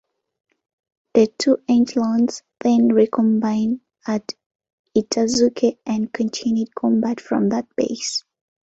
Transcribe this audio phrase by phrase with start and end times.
[1.13, 4.33] The two echelons then recombined at
[4.97, 8.23] Itazuke and continued combat from that base.